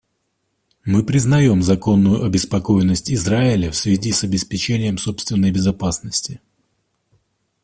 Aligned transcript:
Мы 0.83 1.05
признаем 1.05 1.61
законную 1.61 2.23
обеспокоенность 2.25 3.11
Израиля 3.11 3.69
в 3.69 3.75
связи 3.75 4.11
с 4.11 4.23
обеспечением 4.23 4.97
собственной 4.97 5.51
безопасности. 5.51 6.41